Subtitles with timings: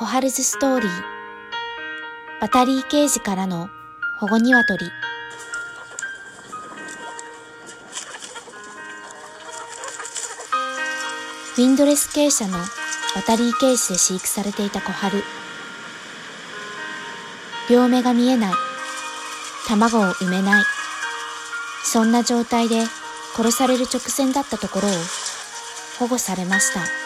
[0.00, 0.90] 小春ズストーリー。
[2.40, 3.68] バタリー刑事からの
[4.18, 4.86] 保護鶏。
[4.86, 12.64] ウィンドレス傾斜の
[13.14, 15.22] バタリーケージで飼育されていた小春
[17.68, 18.54] 両目が見えない。
[19.68, 20.64] 卵を産めない。
[21.84, 22.86] そんな状態で
[23.36, 24.92] 殺される直前だったところを
[25.98, 26.99] 保護されました。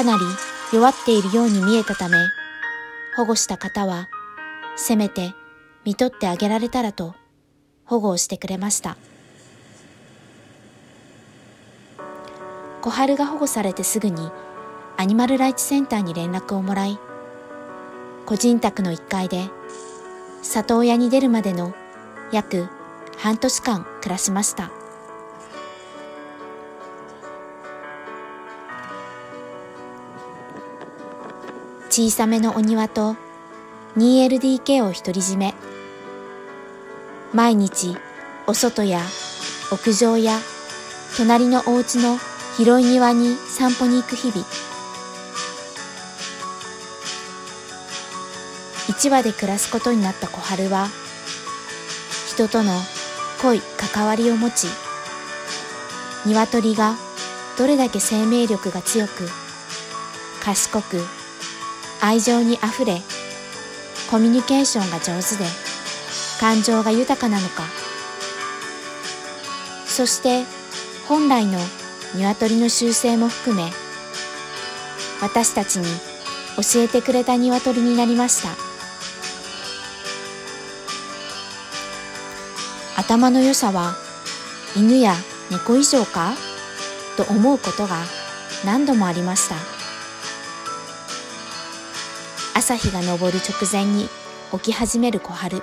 [0.00, 0.24] かなり
[0.72, 2.16] 弱っているように見えたため
[3.16, 4.08] 保護した方は
[4.74, 5.34] せめて
[5.84, 7.14] 見とってあげられたらと
[7.84, 8.96] 保護をしてくれました。
[12.80, 14.30] 小春が保護されてすぐに
[14.96, 16.98] アニマルライツセンターに連絡をもらい
[18.24, 19.50] 個人宅の1階で
[20.40, 21.74] 里親に出るまでの
[22.32, 22.68] 約
[23.18, 24.79] 半年間暮らしました。
[32.00, 33.14] 小さめのお庭と
[33.98, 35.54] 2LDK を独り占め。
[37.34, 37.94] 毎日
[38.46, 39.02] お外や
[39.70, 40.38] 屋上や
[41.18, 42.16] 隣のお家の
[42.56, 44.46] 広い庭に散歩に行く日々。
[48.88, 50.88] 一羽で暮らすことになった小春は
[52.30, 52.72] 人との
[53.42, 54.68] 濃い関わりを持ち
[56.24, 56.96] 鶏が
[57.58, 59.28] どれだけ生命力が強く
[60.42, 61.19] 賢く
[62.02, 63.00] 愛情にあふれ
[64.10, 65.44] コミュニケーションが上手で
[66.40, 67.64] 感情が豊かなのか。
[69.86, 70.44] そして
[71.06, 71.58] 本来の
[72.14, 73.70] 鶏の習性も含め
[75.20, 75.84] 私たちに
[76.56, 78.48] 教えてくれた鶏になりました。
[82.96, 83.94] 頭の良さは
[84.76, 85.14] 犬や
[85.50, 86.34] 猫以上か？
[87.16, 88.04] と思うことが
[88.64, 89.79] 何度もありました。
[92.70, 94.08] 朝日が昇る直前に
[94.52, 95.60] 起き始める小春。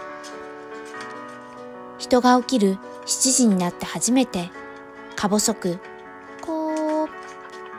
[2.00, 4.50] 人が起きる7時になって初めて
[5.16, 5.80] か細く
[6.46, 7.08] 「こう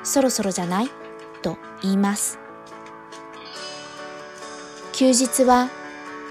[0.02, 0.90] そろそろじゃない?」
[1.44, 2.38] と言います。
[4.92, 5.68] 休日は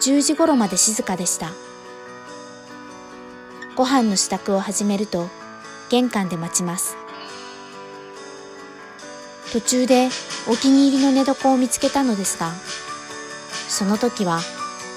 [0.02, 1.52] 10時頃まで静かでした。
[3.76, 5.30] ご飯の支度を始めると
[5.90, 6.98] 玄関で待ちます。
[9.54, 10.10] 途中で
[10.50, 12.54] お気に入りの寝床を見つけたのですが
[13.68, 14.40] その時は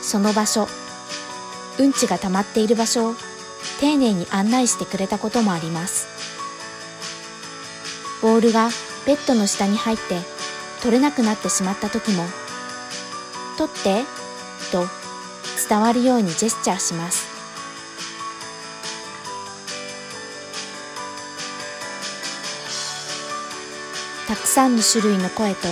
[0.02, 0.68] その場所
[1.78, 3.14] うんちが溜まっている場所を
[3.80, 6.06] 丁寧に案内してくれたこともあります。
[8.22, 8.68] ボールが
[9.06, 10.20] ベッドの下に入って
[10.82, 12.24] 取れなくなってしまった時も
[13.56, 14.04] 「取って」
[14.70, 14.86] と
[15.68, 17.28] 伝わるようにジェスチャーします。
[24.28, 25.66] たくさんの種類の声と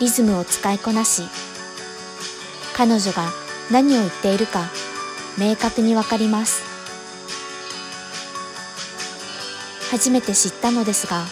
[0.00, 1.22] リズムを使いこなし
[2.78, 3.32] 彼女が
[3.72, 4.70] 何を言っているか
[5.36, 6.62] 明確にわかります。
[9.90, 11.24] 初めて知ったのですが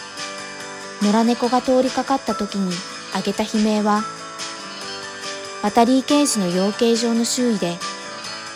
[1.01, 2.73] 野良猫が通りかかった時に
[3.15, 4.03] あげた悲鳴は
[5.63, 7.77] バタリーケージの養鶏場の周囲で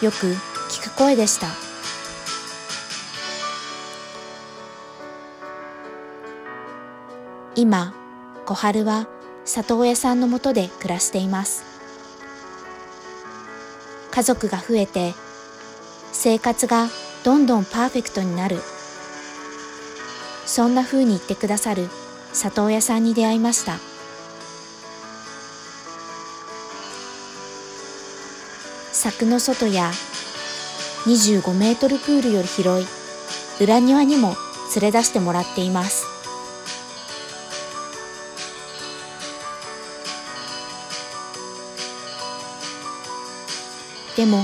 [0.01, 0.35] よく
[0.69, 1.47] 聞く声でした。
[7.55, 7.93] 今
[8.45, 9.07] 小春は
[9.45, 11.70] 里親さんのもとで暮らしています。
[14.11, 15.13] 家族が増えて
[16.11, 16.89] 生活が
[17.23, 18.59] どんどんパーフェクトになる。
[20.45, 21.89] そんな風に言ってくださる
[22.33, 23.79] 里親さんに出会いました。
[28.91, 29.91] 柵の外や
[31.05, 32.87] 25メートルプールより広い
[33.63, 34.35] 裏庭にも
[34.75, 36.20] 連れ出してもらっています。
[44.15, 44.39] でも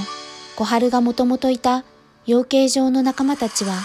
[0.55, 1.83] 小春がもともといた
[2.25, 3.81] 養鶏場の仲間たちは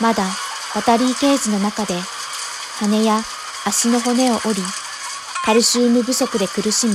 [0.00, 0.24] まだ
[0.74, 1.94] バタリーケージの中で
[2.78, 3.20] 羽や
[3.66, 4.62] 足の骨を折り
[5.44, 6.94] カルシウム不足で苦しみ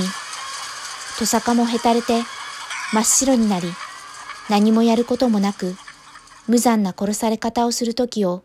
[1.18, 2.22] トサカもへたれて
[2.94, 3.68] 真っ白になり
[4.50, 5.76] 何もやることもなく
[6.48, 8.44] 無残な殺され方をする時を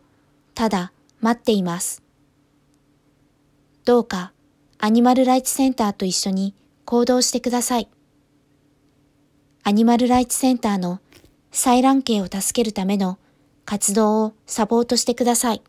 [0.55, 0.91] ただ
[1.21, 2.03] 待っています。
[3.85, 4.33] どうか
[4.77, 6.53] アニマルライツセンターと一緒に
[6.85, 7.89] 行動してください。
[9.65, 10.99] アニマルライツセンターの
[11.53, 13.17] 採卵系を助けるための
[13.63, 15.61] 活動をサポートしてください。